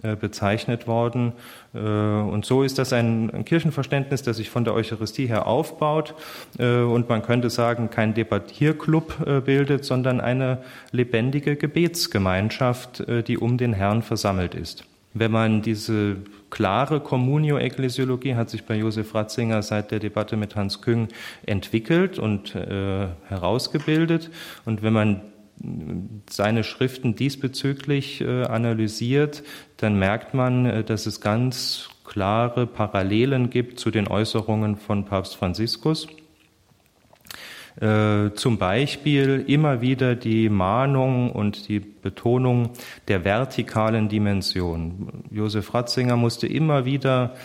äh, 0.04 0.16
bezeichnet 0.16 0.88
worden. 0.88 1.34
Äh, 1.76 1.78
und 1.78 2.44
so 2.44 2.64
ist 2.64 2.80
das 2.80 2.92
ein 2.92 3.46
Kirchenverständnis, 3.46 4.24
das 4.24 4.38
sich 4.38 4.50
von 4.50 4.64
der 4.64 4.74
Eucharistie 4.74 5.28
her 5.28 5.46
aufbaut 5.46 6.16
äh, 6.58 6.78
und 6.78 7.08
man 7.08 7.22
könnte 7.22 7.52
sagen, 7.52 7.92
kein 7.92 8.16
Debattierclub 8.16 9.44
bildet, 9.46 9.81
sondern 9.86 10.22
eine 10.22 10.60
lebendige 10.92 11.56
Gebetsgemeinschaft, 11.56 13.04
die 13.28 13.38
um 13.38 13.58
den 13.58 13.74
Herrn 13.74 14.02
versammelt 14.02 14.56
ist. 14.56 14.86
Wenn 15.14 15.32
man 15.32 15.62
diese 15.62 16.18
klare 16.50 17.02
Communio-Ekklesiologie 17.02 18.36
hat 18.36 18.50
sich 18.50 18.64
bei 18.64 18.76
Josef 18.76 19.14
Ratzinger 19.14 19.62
seit 19.62 19.92
der 19.92 20.00
Debatte 20.00 20.38
mit 20.38 20.56
Hans 20.56 20.82
Küng 20.82 21.10
entwickelt 21.46 22.18
und 22.18 22.56
äh, 22.56 23.08
herausgebildet. 23.28 24.30
Und 24.66 24.84
wenn 24.84 24.94
man 24.94 25.22
seine 26.30 26.64
Schriften 26.64 27.16
diesbezüglich 27.16 28.22
äh, 28.22 28.44
analysiert, 28.44 29.44
dann 29.78 30.00
merkt 30.00 30.34
man, 30.34 30.66
äh, 30.66 30.84
dass 30.84 31.06
es 31.06 31.20
ganz 31.20 31.90
klare 32.06 32.66
Parallelen 32.66 33.50
gibt 33.50 33.80
zu 33.80 33.92
den 33.92 34.08
Äußerungen 34.08 34.78
von 34.78 35.06
Papst 35.06 35.36
Franziskus. 35.36 36.08
Äh, 37.82 38.34
zum 38.36 38.58
Beispiel 38.58 39.44
immer 39.48 39.82
wieder 39.82 40.16
die 40.16 40.50
Mahnung 40.50 41.32
und 41.32 41.68
die 41.68 41.80
Betonung 41.80 42.70
der 43.08 43.26
vertikalen 43.26 44.08
Dimension. 44.08 45.26
Josef 45.32 45.74
Ratzinger 45.74 46.16
musste 46.16 46.48
immer 46.48 46.86
wieder 46.86 47.36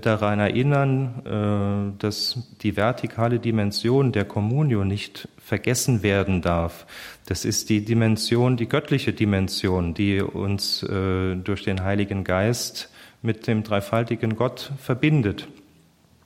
daran 0.00 0.38
erinnern, 0.38 1.94
dass 1.98 2.38
die 2.62 2.76
vertikale 2.76 3.38
Dimension 3.38 4.12
der 4.12 4.24
Kommunio 4.24 4.84
nicht 4.84 5.28
vergessen 5.44 6.02
werden 6.02 6.40
darf. 6.40 6.86
Das 7.26 7.44
ist 7.44 7.68
die 7.68 7.84
Dimension, 7.84 8.56
die 8.56 8.68
göttliche 8.68 9.12
Dimension, 9.12 9.94
die 9.94 10.20
uns 10.20 10.82
äh, 10.82 11.36
durch 11.36 11.64
den 11.64 11.84
Heiligen 11.84 12.24
Geist 12.24 12.90
mit 13.22 13.46
dem 13.46 13.62
dreifaltigen 13.62 14.36
Gott 14.36 14.72
verbindet. 14.78 15.48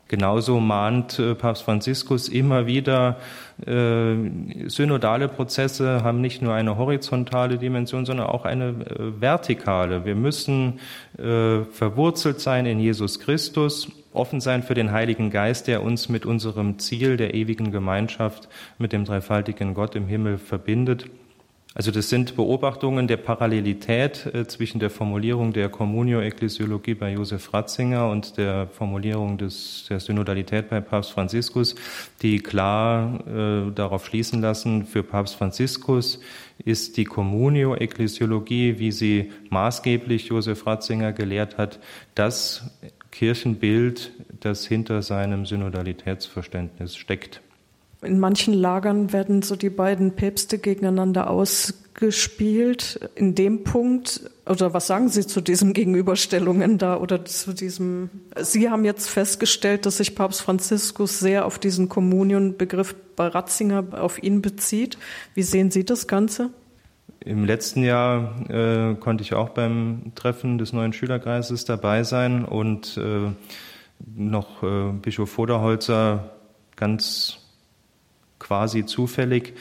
Genauso 0.09 0.59
mahnt 0.59 1.19
äh, 1.19 1.35
Papst 1.35 1.65
Franziskus 1.65 2.29
immer 2.29 2.67
wieder, 2.67 3.19
äh, 3.19 3.23
synodale 3.67 5.29
Prozesse 5.29 6.05
haben 6.05 6.21
nicht 6.21 6.43
nur 6.43 6.55
eine 6.55 6.77
horizontale 6.77 7.59
Dimension, 7.59 8.07
sondern 8.07 8.29
auch 8.29 8.45
eine 8.45 8.69
äh, 8.69 9.21
vertikale. 9.21 10.05
Wir 10.05 10.15
müssen 10.15 10.79
äh, 11.19 11.65
verwurzelt 11.65 12.41
sein 12.41 12.67
in 12.67 12.79
Jesus 12.79 13.19
Christus, 13.19 13.91
offen 14.13 14.41
sein 14.41 14.63
für 14.63 14.75
den 14.75 14.93
Heiligen 14.93 15.31
Geist, 15.31 15.67
der 15.67 15.83
uns 15.83 16.09
mit 16.09 16.25
unserem 16.25 16.79
Ziel 16.79 17.17
der 17.17 17.35
ewigen 17.35 17.73
Gemeinschaft 17.73 18.49
mit 18.79 18.93
dem 18.93 19.05
dreifaltigen 19.05 19.75
Gott 19.75 19.97
im 19.97 20.07
Himmel 20.07 20.39
verbindet. 20.39 21.07
Also 21.75 21.91
das 21.91 22.09
sind 22.09 22.35
Beobachtungen 22.35 23.09
der 23.09 23.19
Parallelität 23.19 24.27
äh, 24.27 24.47
zwischen 24.47 24.81
der 24.81 24.91
Formulierung 24.91 25.53
der 25.53 25.69
Communio-Ekklesiologie 25.69 26.95
bei 26.95 27.13
Josef 27.13 27.53
Ratzinger 27.53 28.09
und 28.09 28.39
der 28.39 28.69
Formulierung 28.69 29.37
des, 29.39 29.87
der 29.89 30.01
Synodalität 30.01 30.71
bei 30.71 30.81
Papst 30.81 31.13
Franziskus, 31.13 31.75
die 32.23 32.39
klar 32.39 33.21
äh, 33.29 33.71
darauf 33.73 34.07
schließen 34.07 34.41
lassen, 34.41 34.87
für 34.87 35.03
Papst 35.03 35.37
Franziskus 35.37 36.21
ist 36.65 36.97
die 36.97 37.05
Communio-Ekklesiologie, 37.05 38.79
wie 38.79 38.91
sie 38.91 39.31
maßgeblich 39.51 40.29
Josef 40.29 40.67
Ratzinger 40.67 41.13
gelehrt 41.13 41.59
hat, 41.59 41.79
das 42.15 42.71
Kirchenbild, 43.13 44.13
das 44.41 44.67
hinter 44.67 45.03
seinem 45.03 45.47
Synodalitätsverständnis 45.47 46.97
steckt. 46.97 47.41
In 48.01 48.21
manchen 48.21 48.55
Lagern 48.55 49.13
werden 49.13 49.43
so 49.43 49.57
die 49.57 49.71
beiden 49.71 50.13
Päpste 50.13 50.59
gegeneinander 50.59 51.29
ausgespielt. 51.31 53.01
In 53.17 53.35
dem 53.35 53.65
Punkt, 53.65 54.21
oder 54.47 54.73
was 54.73 54.87
sagen 54.87 55.09
Sie 55.09 55.27
zu 55.27 55.41
diesen 55.41 55.73
Gegenüberstellungen 55.73 56.79
da 56.79 56.99
oder 56.99 57.25
zu 57.25 57.53
diesem? 57.53 58.11
Sie 58.41 58.71
haben 58.71 58.85
jetzt 58.85 59.11
festgestellt, 59.11 59.85
dass 59.85 59.97
sich 59.97 60.15
Papst 60.15 60.43
Franziskus 60.43 61.19
sehr 61.19 61.45
auf 61.45 61.59
diesen 61.59 61.89
Kommunionbegriff 61.89 62.95
bei 63.17 63.27
Ratzinger 63.27 63.85
auf 64.01 64.23
ihn 64.23 64.43
bezieht. 64.43 64.97
Wie 65.35 65.43
sehen 65.43 65.73
Sie 65.73 65.85
das 65.85 66.07
Ganze? 66.07 66.51
Im 67.25 67.45
letzten 67.45 67.83
Jahr 67.83 68.49
äh, 68.49 68.95
konnte 68.95 69.23
ich 69.25 69.35
auch 69.35 69.49
beim 69.49 70.13
Treffen 70.15 70.59
des 70.59 70.73
neuen 70.73 70.93
Schülerkreises 70.93 71.65
dabei 71.65 72.05
sein 72.05 72.45
und 72.45 72.97
äh, 72.97 73.33
noch 74.15 74.63
äh, 74.63 74.93
Bischof 74.93 75.31
Voderholzer 75.31 76.31
ganz 76.77 77.39
quasi 78.49 78.87
zufällig 78.87 79.53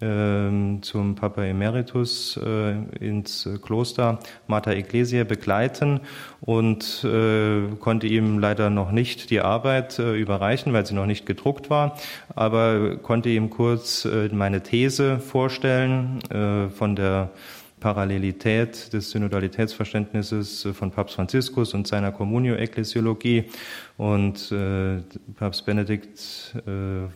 äh, 0.00 0.80
zum 0.80 1.16
Papa 1.16 1.42
Emeritus 1.42 2.36
äh, 2.36 2.76
ins 3.04 3.48
Kloster 3.60 4.20
Mater 4.46 4.70
Ecclesia 4.76 5.24
begleiten 5.24 6.00
und 6.40 7.02
äh, 7.02 7.74
konnte 7.80 8.06
ihm 8.06 8.38
leider 8.38 8.70
noch 8.70 8.92
nicht 8.92 9.30
die 9.30 9.40
Arbeit 9.40 9.98
äh, 9.98 10.14
überreichen, 10.14 10.72
weil 10.72 10.86
sie 10.86 10.94
noch 10.94 11.06
nicht 11.06 11.26
gedruckt 11.26 11.70
war, 11.70 11.98
aber 12.36 12.98
konnte 12.98 13.30
ihm 13.30 13.50
kurz 13.50 14.06
meine 14.30 14.62
These 14.62 15.18
vorstellen 15.18 16.20
von 16.76 16.96
der 16.96 17.30
Parallelität 17.80 18.92
des 18.92 19.10
Synodalitätsverständnisses 19.10 20.68
von 20.72 20.90
Papst 20.90 21.14
Franziskus 21.14 21.74
und 21.74 21.86
seiner 21.86 22.10
Communio-Ekklesiologie. 22.10 23.44
Und 23.98 24.50
äh, 24.50 25.02
Papst 25.34 25.66
Benedikt 25.66 26.54
äh, 26.66 27.08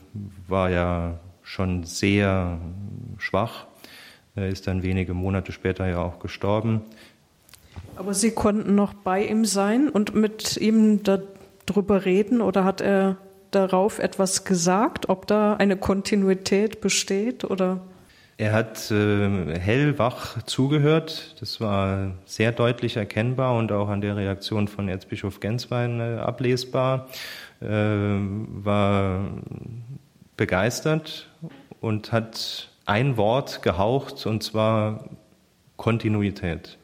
war 0.48 0.70
ja 0.70 1.18
schon 1.42 1.84
sehr 1.84 2.60
schwach. 3.18 3.66
Er 4.36 4.48
ist 4.48 4.66
dann 4.66 4.82
wenige 4.82 5.14
Monate 5.14 5.52
später 5.52 5.88
ja 5.88 6.02
auch 6.02 6.18
gestorben. 6.18 6.82
Aber 7.96 8.14
Sie 8.14 8.30
konnten 8.30 8.74
noch 8.74 8.94
bei 8.94 9.26
ihm 9.26 9.44
sein 9.44 9.88
und 9.88 10.14
mit 10.14 10.56
ihm 10.56 11.00
darüber 11.02 12.04
reden 12.04 12.40
oder 12.40 12.64
hat 12.64 12.80
er 12.80 13.16
darauf 13.50 13.98
etwas 13.98 14.44
gesagt, 14.44 15.08
ob 15.08 15.26
da 15.26 15.54
eine 15.54 15.76
Kontinuität 15.76 16.80
besteht 16.80 17.44
oder? 17.44 17.80
Er 18.40 18.52
hat 18.54 18.90
äh, 18.90 19.58
hellwach 19.58 20.42
zugehört. 20.44 21.36
Das 21.40 21.60
war 21.60 22.12
sehr 22.24 22.52
deutlich 22.52 22.96
erkennbar 22.96 23.54
und 23.54 23.70
auch 23.70 23.90
an 23.90 24.00
der 24.00 24.16
Reaktion 24.16 24.66
von 24.66 24.88
Erzbischof 24.88 25.40
Genswein 25.40 26.00
äh, 26.00 26.16
ablesbar. 26.16 27.08
Äh, 27.60 27.66
war 27.66 29.28
begeistert 30.38 31.28
und 31.82 32.12
hat 32.12 32.70
ein 32.86 33.18
Wort 33.18 33.60
gehaucht 33.60 34.24
und 34.24 34.42
zwar 34.42 35.10
Kontinuität. 35.76 36.78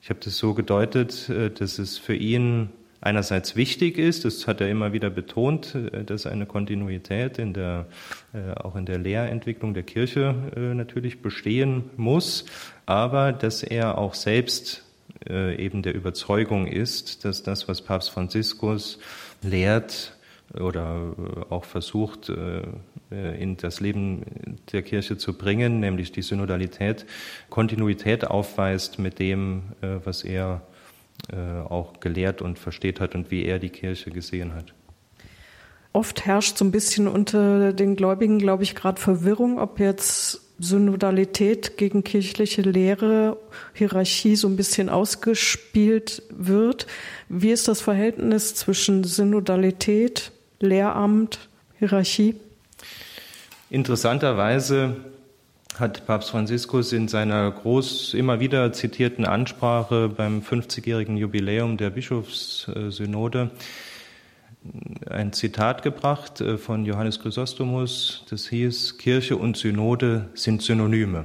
Ich 0.00 0.08
habe 0.08 0.20
das 0.24 0.38
so 0.38 0.54
gedeutet, 0.54 1.28
äh, 1.28 1.50
dass 1.50 1.78
es 1.78 1.98
für 1.98 2.14
ihn 2.14 2.70
einerseits 3.02 3.56
wichtig 3.56 3.98
ist, 3.98 4.24
das 4.24 4.46
hat 4.46 4.60
er 4.60 4.70
immer 4.70 4.92
wieder 4.92 5.10
betont, 5.10 5.74
äh, 5.74 6.04
dass 6.04 6.26
eine 6.26 6.46
Kontinuität 6.46 7.38
in 7.38 7.52
der, 7.52 7.86
äh, 8.32 8.52
auch 8.54 8.76
in 8.76 8.86
der 8.86 8.98
Lehrentwicklung 8.98 9.74
der 9.74 9.82
Kirche 9.82 10.34
natürlich 10.56 11.20
bestehen 11.20 11.90
muss, 11.96 12.46
aber 12.86 13.32
dass 13.32 13.62
er 13.62 13.98
auch 13.98 14.14
selbst 14.14 14.84
eben 15.28 15.82
der 15.82 15.94
Überzeugung 15.94 16.66
ist, 16.66 17.24
dass 17.24 17.42
das, 17.42 17.68
was 17.68 17.82
Papst 17.82 18.10
Franziskus 18.10 18.98
lehrt, 19.42 20.16
oder 20.58 21.14
auch 21.48 21.64
versucht, 21.64 22.30
in 23.10 23.56
das 23.56 23.80
Leben 23.80 24.22
der 24.72 24.82
Kirche 24.82 25.16
zu 25.16 25.38
bringen, 25.38 25.80
nämlich 25.80 26.12
die 26.12 26.22
Synodalität, 26.22 27.06
Kontinuität 27.50 28.26
aufweist 28.26 28.98
mit 28.98 29.18
dem, 29.18 29.62
was 29.80 30.24
er 30.24 30.62
äh, 30.62 30.71
auch 31.68 32.00
gelehrt 32.00 32.42
und 32.42 32.58
versteht 32.58 33.00
hat 33.00 33.14
und 33.14 33.30
wie 33.30 33.44
er 33.44 33.58
die 33.58 33.70
Kirche 33.70 34.10
gesehen 34.10 34.54
hat. 34.54 34.74
Oft 35.92 36.24
herrscht 36.24 36.56
so 36.56 36.64
ein 36.64 36.70
bisschen 36.70 37.06
unter 37.06 37.72
den 37.72 37.96
Gläubigen, 37.96 38.38
glaube 38.38 38.62
ich, 38.62 38.74
gerade 38.74 39.00
Verwirrung, 39.00 39.58
ob 39.58 39.78
jetzt 39.78 40.40
Synodalität 40.58 41.76
gegen 41.76 42.04
kirchliche 42.04 42.62
Lehre, 42.62 43.36
Hierarchie 43.74 44.36
so 44.36 44.48
ein 44.48 44.56
bisschen 44.56 44.88
ausgespielt 44.88 46.22
wird. 46.30 46.86
Wie 47.28 47.50
ist 47.50 47.68
das 47.68 47.80
Verhältnis 47.80 48.54
zwischen 48.54 49.04
Synodalität, 49.04 50.32
Lehramt, 50.60 51.48
Hierarchie? 51.78 52.36
Interessanterweise 53.70 54.96
hat 55.78 56.06
Papst 56.06 56.30
Franziskus 56.30 56.92
in 56.92 57.08
seiner 57.08 57.50
groß 57.50 58.14
immer 58.14 58.40
wieder 58.40 58.72
zitierten 58.72 59.24
Ansprache 59.24 60.08
beim 60.08 60.40
50-jährigen 60.40 61.16
Jubiläum 61.16 61.76
der 61.76 61.90
Bischofssynode 61.90 63.50
ein 65.10 65.32
Zitat 65.32 65.82
gebracht 65.82 66.40
äh, 66.40 66.56
von 66.56 66.84
Johannes 66.84 67.20
Chrysostomus, 67.20 68.24
das 68.30 68.48
hieß, 68.48 68.98
Kirche 68.98 69.36
und 69.36 69.56
Synode 69.56 70.28
sind 70.34 70.62
Synonyme. 70.62 71.24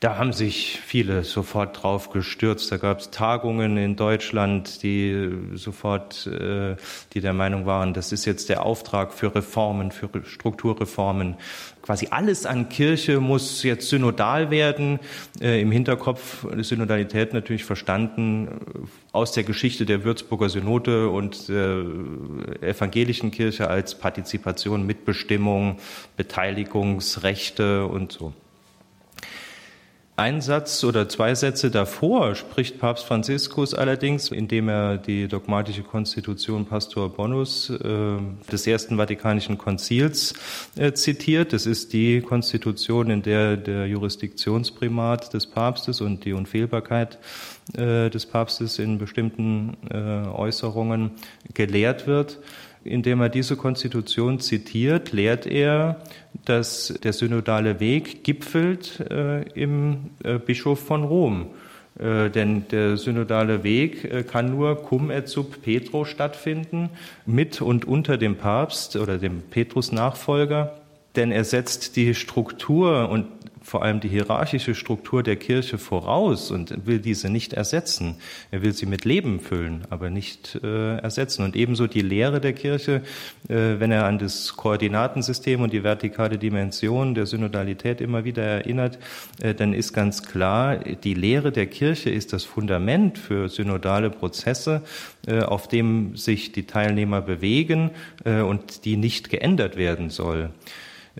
Da 0.00 0.16
haben 0.16 0.32
sich 0.32 0.80
viele 0.82 1.24
sofort 1.24 1.82
drauf 1.82 2.08
gestürzt. 2.08 2.72
Da 2.72 2.78
gab 2.78 3.00
es 3.00 3.10
Tagungen 3.10 3.76
in 3.76 3.96
Deutschland, 3.96 4.82
die 4.82 5.28
sofort, 5.52 6.26
äh, 6.26 6.76
die 7.12 7.20
der 7.20 7.34
Meinung 7.34 7.66
waren, 7.66 7.92
das 7.92 8.10
ist 8.10 8.24
jetzt 8.24 8.48
der 8.48 8.64
Auftrag 8.64 9.12
für 9.12 9.34
Reformen, 9.34 9.90
für 9.90 10.08
Strukturreformen. 10.24 11.36
Quasi 11.82 12.08
alles 12.10 12.46
an 12.46 12.70
Kirche 12.70 13.20
muss 13.20 13.62
jetzt 13.62 13.90
synodal 13.90 14.50
werden. 14.50 15.00
Äh, 15.38 15.60
Im 15.60 15.70
Hinterkopf 15.70 16.46
Synodalität 16.62 17.34
natürlich 17.34 17.66
verstanden 17.66 18.48
äh, 18.48 18.52
aus 19.12 19.32
der 19.32 19.44
Geschichte 19.44 19.84
der 19.84 20.02
Würzburger 20.02 20.48
Synode 20.48 21.10
und 21.10 21.50
der 21.50 21.84
evangelischen 22.62 23.30
Kirche 23.32 23.68
als 23.68 23.96
Partizipation, 23.96 24.86
Mitbestimmung, 24.86 25.76
Beteiligungsrechte 26.16 27.84
und 27.84 28.12
so. 28.12 28.32
Ein 30.20 30.42
Satz 30.42 30.84
oder 30.84 31.08
zwei 31.08 31.34
Sätze 31.34 31.70
davor 31.70 32.34
spricht 32.34 32.78
Papst 32.78 33.06
Franziskus 33.06 33.72
allerdings, 33.72 34.30
indem 34.30 34.68
er 34.68 34.98
die 34.98 35.28
dogmatische 35.28 35.82
Konstitution 35.82 36.66
Pastor 36.66 37.08
Bonus 37.08 37.70
äh, 37.70 38.18
des 38.52 38.66
Ersten 38.66 38.98
Vatikanischen 38.98 39.56
Konzils 39.56 40.34
äh, 40.76 40.92
zitiert. 40.92 41.54
Das 41.54 41.64
ist 41.64 41.94
die 41.94 42.20
Konstitution, 42.20 43.08
in 43.08 43.22
der 43.22 43.56
der 43.56 43.86
Jurisdiktionsprimat 43.86 45.32
des 45.32 45.46
Papstes 45.46 46.02
und 46.02 46.22
die 46.26 46.34
Unfehlbarkeit 46.34 47.16
äh, 47.72 48.10
des 48.10 48.26
Papstes 48.26 48.78
in 48.78 48.98
bestimmten 48.98 49.78
äh, 49.90 49.96
Äußerungen 49.96 51.12
gelehrt 51.54 52.06
wird. 52.06 52.40
Indem 52.82 53.20
er 53.20 53.28
diese 53.28 53.56
Konstitution 53.56 54.40
zitiert, 54.40 55.12
lehrt 55.12 55.46
er, 55.46 56.00
dass 56.44 56.98
der 57.02 57.12
synodale 57.12 57.78
Weg 57.78 58.24
gipfelt 58.24 59.00
äh, 59.10 59.42
im 59.52 60.10
äh, 60.24 60.38
Bischof 60.38 60.80
von 60.80 61.04
Rom. 61.04 61.50
Äh, 61.98 62.30
denn 62.30 62.66
der 62.68 62.96
synodale 62.96 63.62
Weg 63.62 64.04
äh, 64.04 64.22
kann 64.22 64.50
nur 64.50 64.76
cum 64.82 65.10
et 65.10 65.28
sub 65.28 65.60
Petro 65.62 66.06
stattfinden, 66.06 66.88
mit 67.26 67.60
und 67.60 67.84
unter 67.84 68.16
dem 68.16 68.36
Papst 68.36 68.96
oder 68.96 69.18
dem 69.18 69.42
Petrus-Nachfolger. 69.42 70.76
Denn 71.16 71.32
er 71.32 71.44
setzt 71.44 71.96
die 71.96 72.14
Struktur 72.14 73.10
und 73.10 73.26
vor 73.62 73.82
allem 73.82 74.00
die 74.00 74.08
hierarchische 74.08 74.74
Struktur 74.74 75.22
der 75.22 75.36
Kirche 75.36 75.78
voraus 75.78 76.50
und 76.50 76.86
will 76.86 76.98
diese 76.98 77.28
nicht 77.28 77.52
ersetzen. 77.52 78.16
Er 78.50 78.62
will 78.62 78.72
sie 78.72 78.86
mit 78.86 79.04
Leben 79.04 79.40
füllen, 79.40 79.84
aber 79.90 80.10
nicht 80.10 80.58
äh, 80.62 80.96
ersetzen. 80.96 81.44
Und 81.44 81.56
ebenso 81.56 81.86
die 81.86 82.00
Lehre 82.00 82.40
der 82.40 82.52
Kirche, 82.52 83.02
äh, 83.48 83.78
wenn 83.78 83.90
er 83.90 84.06
an 84.06 84.18
das 84.18 84.56
Koordinatensystem 84.56 85.60
und 85.60 85.72
die 85.72 85.84
vertikale 85.84 86.38
Dimension 86.38 87.14
der 87.14 87.26
Synodalität 87.26 88.00
immer 88.00 88.24
wieder 88.24 88.42
erinnert, 88.42 88.98
äh, 89.40 89.54
dann 89.54 89.74
ist 89.74 89.92
ganz 89.92 90.22
klar, 90.22 90.76
die 90.76 91.14
Lehre 91.14 91.52
der 91.52 91.66
Kirche 91.66 92.10
ist 92.10 92.32
das 92.32 92.44
Fundament 92.44 93.18
für 93.18 93.48
synodale 93.48 94.10
Prozesse, 94.10 94.82
äh, 95.26 95.40
auf 95.40 95.68
dem 95.68 96.16
sich 96.16 96.52
die 96.52 96.66
Teilnehmer 96.66 97.20
bewegen 97.20 97.90
äh, 98.24 98.40
und 98.40 98.84
die 98.84 98.96
nicht 98.96 99.28
geändert 99.28 99.76
werden 99.76 100.10
soll. 100.10 100.50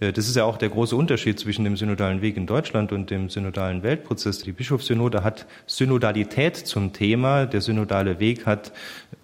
Äh, 0.01 0.13
das 0.13 0.29
ist 0.29 0.37
ja 0.37 0.45
auch 0.45 0.57
der 0.57 0.71
große 0.71 0.97
Unterschied 0.97 1.39
zwischen 1.39 1.65
dem 1.65 1.77
synodalen 1.77 2.23
Weg 2.23 2.37
in 2.37 2.47
Deutschland 2.47 2.93
und 2.93 3.11
dem 3.11 3.29
synodalen 3.29 3.83
Weltprozess. 3.83 4.39
Die 4.39 4.53
Bischofssynode 4.53 5.23
hat 5.23 5.47
Synodalität 5.67 6.57
zum 6.57 6.93
Thema. 6.93 7.47
Der 7.47 7.61
synodale 7.61 8.19
Weg 8.19 8.47
hat 8.47 8.73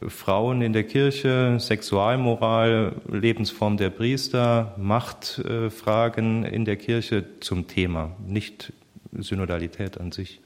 Frauen 0.06 0.62
in 0.62 0.72
der 0.72 0.84
Kirche, 0.84 1.56
Sexualmoral, 1.58 2.92
Lebensform 3.10 3.76
der 3.76 3.90
Priester, 3.90 4.74
Machtfragen 4.76 6.44
in 6.44 6.64
der 6.64 6.76
Kirche 6.76 7.24
zum 7.40 7.66
Thema, 7.66 8.14
nicht 8.26 8.72
Synodalität 9.18 9.98
an 9.98 10.12
sich. 10.12 10.40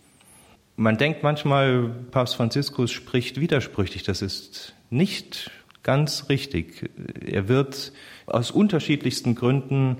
Man 0.77 0.97
denkt 0.97 1.23
manchmal, 1.23 1.91
Papst 2.11 2.37
Franziskus 2.37 2.91
spricht 2.91 3.41
widersprüchlich. 3.41 4.03
Das 4.03 4.23
ist 4.23 4.75
nicht 4.89 5.51
ganz 5.83 6.29
richtig. 6.29 6.91
Er 7.27 7.49
wird 7.49 7.93
aus 8.31 8.51
unterschiedlichsten 8.51 9.35
Gründen 9.35 9.99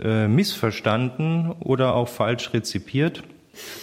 äh, 0.00 0.28
missverstanden 0.28 1.50
oder 1.60 1.94
auch 1.94 2.08
falsch 2.08 2.52
rezipiert. 2.52 3.22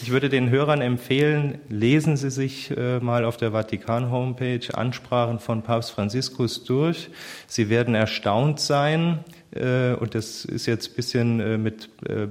Ich 0.02 0.12
würde 0.12 0.30
den 0.30 0.50
Hörern 0.50 0.82
empfehlen, 0.82 1.60
lesen 1.70 2.18
Sie 2.18 2.32
sich 2.32 2.72
äh, 2.76 3.00
mal 3.00 3.26
auf 3.26 3.38
der 3.38 3.52
Vatikan-Homepage 3.52 4.74
Ansprachen 4.74 5.40
von 5.40 5.62
Papst 5.62 5.92
Franziskus 5.92 6.64
durch. 6.64 7.10
Sie 7.48 7.70
werden 7.70 7.94
erstaunt 7.94 8.60
sein, 8.60 9.20
äh, 9.52 9.94
und 9.94 10.16
das 10.16 10.46
ist 10.46 10.66
jetzt 10.66 10.92
ein 10.92 10.96
bisschen 10.96 11.40
äh, 11.40 11.58
mit, 11.58 11.90
äh, 12.08 12.24
äh, 12.24 12.28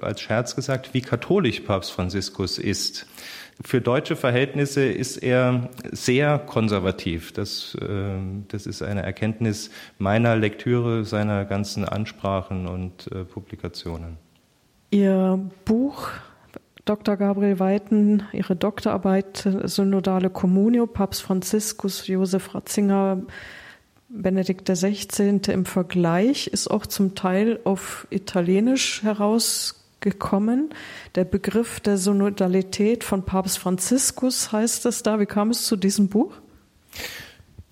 als 0.00 0.20
Scherz 0.20 0.56
gesagt, 0.56 0.94
wie 0.94 1.00
katholisch 1.00 1.60
Papst 1.60 1.92
Franziskus 1.92 2.58
ist. 2.58 3.06
Für 3.60 3.80
deutsche 3.80 4.16
Verhältnisse 4.16 4.84
ist 4.84 5.18
er 5.18 5.68
sehr 5.90 6.38
konservativ. 6.38 7.32
Das, 7.32 7.76
äh, 7.80 8.14
das 8.48 8.66
ist 8.66 8.82
eine 8.82 9.02
Erkenntnis 9.02 9.70
meiner 9.98 10.36
Lektüre 10.36 11.04
seiner 11.04 11.44
ganzen 11.44 11.84
Ansprachen 11.84 12.66
und 12.66 13.10
äh, 13.12 13.24
Publikationen. 13.24 14.16
Ihr 14.90 15.38
Buch 15.64 16.08
Dr. 16.84 17.16
Gabriel 17.16 17.60
Weiten, 17.60 18.24
Ihre 18.32 18.56
Doktorarbeit 18.56 19.48
Synodale 19.64 20.30
Communio, 20.30 20.86
Papst 20.86 21.22
Franziskus 21.22 22.08
Josef 22.08 22.54
Ratzinger, 22.54 23.22
Benedikt 24.08 24.68
XVI. 24.68 25.40
im 25.48 25.64
Vergleich, 25.64 26.48
ist 26.48 26.68
auch 26.68 26.86
zum 26.86 27.14
Teil 27.14 27.60
auf 27.64 28.06
Italienisch 28.10 29.02
herausgekommen 29.02 29.81
gekommen. 30.02 30.68
Der 31.14 31.24
Begriff 31.24 31.80
der 31.80 31.96
Synodalität 31.96 33.04
von 33.04 33.24
Papst 33.24 33.58
Franziskus 33.58 34.52
heißt 34.52 34.84
es 34.84 35.02
da. 35.02 35.18
Wie 35.18 35.26
kam 35.26 35.50
es 35.50 35.64
zu 35.64 35.76
diesem 35.76 36.08
Buch? 36.08 36.34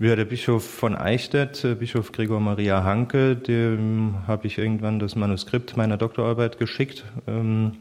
Ja, 0.02 0.16
der 0.16 0.24
Bischof 0.24 0.64
von 0.64 0.96
Eichstätt, 0.96 1.62
äh, 1.62 1.74
Bischof 1.74 2.12
Gregor 2.12 2.40
Maria 2.40 2.84
Hanke, 2.84 3.36
dem 3.36 4.14
habe 4.26 4.46
ich 4.46 4.56
irgendwann 4.56 4.98
das 4.98 5.14
Manuskript 5.14 5.76
meiner 5.76 5.98
Doktorarbeit 5.98 6.58
geschickt, 6.58 7.04
ähm, 7.26 7.72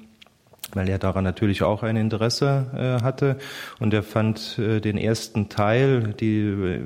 weil 0.74 0.90
er 0.90 1.00
daran 1.00 1.24
natürlich 1.24 1.64
auch 1.64 1.82
ein 1.82 1.96
Interesse 1.96 3.00
äh, 3.00 3.04
hatte. 3.06 3.38
Und 3.80 3.94
er 3.94 4.04
fand 4.04 4.60
äh, 4.60 4.82
den 4.82 4.98
ersten 4.98 5.48
Teil, 5.48 6.14
die, 6.20 6.42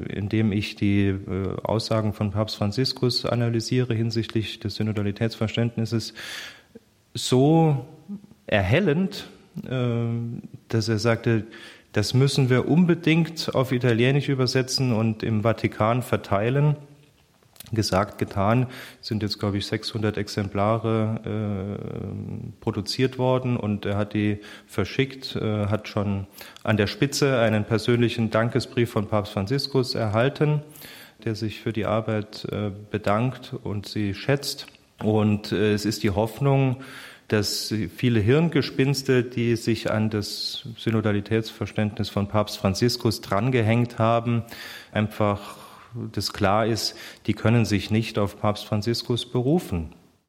in 0.07 0.29
dem 0.29 0.51
ich 0.51 0.75
die 0.75 1.15
Aussagen 1.63 2.13
von 2.13 2.29
Papst 2.29 2.57
Franziskus 2.57 3.25
analysiere 3.25 3.95
hinsichtlich 3.95 4.59
des 4.59 4.75
Synodalitätsverständnisses, 4.75 6.13
so 7.13 7.85
erhellend, 8.47 9.27
äh, 9.65 10.05
dass 10.69 10.89
er 10.89 10.99
sagte, 10.99 11.45
das 11.93 12.15
müssen 12.15 12.49
wir 12.49 12.67
unbedingt 12.67 13.53
auf 13.53 13.71
Italienisch 13.71 14.27
übersetzen 14.27 14.93
und 14.93 15.21
im 15.21 15.43
Vatikan 15.43 16.01
verteilen. 16.01 16.75
Gesagt, 17.71 18.17
getan, 18.17 18.67
sind 18.99 19.23
jetzt, 19.23 19.39
glaube 19.39 19.57
ich, 19.57 19.65
600 19.67 20.17
Exemplare 20.17 21.79
äh, 21.79 22.59
produziert 22.59 23.17
worden 23.17 23.57
und 23.57 23.85
er 23.85 23.97
hat 23.97 24.13
die 24.13 24.39
verschickt, 24.67 25.35
äh, 25.35 25.67
hat 25.67 25.87
schon 25.87 26.27
an 26.63 26.77
der 26.77 26.87
Spitze 26.87 27.39
einen 27.39 27.63
persönlichen 27.63 28.31
Dankesbrief 28.31 28.91
von 28.91 29.07
Papst 29.07 29.33
Franziskus 29.33 29.95
erhalten, 29.95 30.61
der 31.23 31.35
sich 31.35 31.61
für 31.61 31.73
die 31.73 31.85
Arbeit 31.85 32.45
äh, 32.51 32.71
bedankt 32.91 33.55
und 33.63 33.87
sie 33.87 34.13
schätzt. 34.13 34.67
Und 34.99 35.51
äh, 35.51 35.73
es 35.73 35.85
ist 35.85 36.03
die 36.03 36.11
Hoffnung, 36.11 36.81
dass 37.27 37.73
viele 37.95 38.19
Hirngespinste, 38.19 39.23
die 39.23 39.55
sich 39.55 39.89
an 39.89 40.09
das 40.09 40.67
Synodalitätsverständnis 40.77 42.09
von 42.09 42.27
Papst 42.27 42.57
Franziskus 42.57 43.21
drangehängt 43.21 43.97
haben, 43.97 44.43
einfach 44.91 45.57
das 46.11 46.33
klar 46.33 46.65
ist, 46.65 46.95
die 47.27 47.33
können 47.33 47.65
sich 47.65 47.91
nicht 47.91 48.17
auf 48.19 48.39
Papst 48.39 48.65
Franziskus 48.65 49.25
berufen. 49.25 49.93